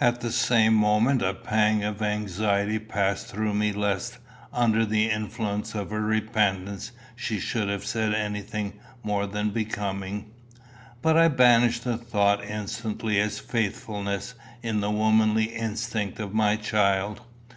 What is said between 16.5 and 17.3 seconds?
child.